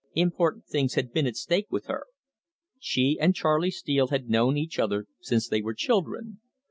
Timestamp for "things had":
0.65-1.13